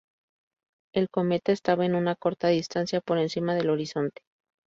El 0.95 1.11
cometa 1.11 1.51
estaba 1.51 1.83
a 1.85 1.87
una 1.95 2.15
corta 2.15 2.47
distancia 2.47 3.01
por 3.01 3.19
encima 3.19 3.53
del 3.53 3.69
horizonte. 3.69 4.23